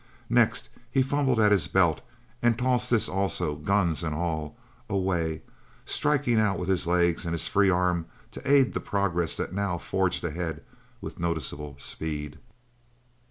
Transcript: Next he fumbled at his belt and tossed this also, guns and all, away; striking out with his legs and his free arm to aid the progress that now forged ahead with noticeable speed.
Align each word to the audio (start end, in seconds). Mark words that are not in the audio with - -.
Next 0.31 0.69
he 0.89 1.03
fumbled 1.03 1.39
at 1.39 1.51
his 1.51 1.67
belt 1.67 2.01
and 2.41 2.57
tossed 2.57 2.89
this 2.89 3.07
also, 3.07 3.53
guns 3.53 4.03
and 4.03 4.15
all, 4.15 4.57
away; 4.89 5.43
striking 5.85 6.39
out 6.39 6.57
with 6.57 6.69
his 6.69 6.87
legs 6.87 7.23
and 7.23 7.33
his 7.33 7.47
free 7.47 7.69
arm 7.69 8.07
to 8.31 8.51
aid 8.51 8.73
the 8.73 8.79
progress 8.79 9.37
that 9.37 9.53
now 9.53 9.77
forged 9.77 10.23
ahead 10.23 10.63
with 11.01 11.19
noticeable 11.19 11.75
speed. 11.77 12.39